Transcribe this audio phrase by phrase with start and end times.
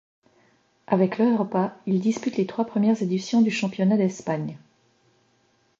[0.87, 4.57] Avec l'Europa, il dispute les trois premières éditions du championnat d'Espagne.